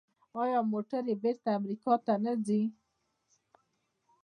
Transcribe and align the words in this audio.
آیا 0.43 0.59
موټرې 0.71 1.13
بیرته 1.23 1.49
امریکا 1.59 1.93
ته 2.05 2.13
نه 2.23 2.33
ځي؟ 2.45 2.61